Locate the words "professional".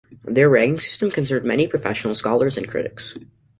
1.67-2.15